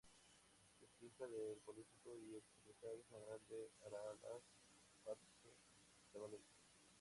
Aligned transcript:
Es 0.79 1.03
hija 1.03 1.27
del 1.27 1.59
político 1.63 2.17
y 2.17 2.35
ex 2.35 2.43
secretario 2.55 3.03
general 3.07 3.39
de 3.49 3.69
Aralar 3.85 4.17
Patxi 5.03 5.53
Zabaleta. 6.11 6.49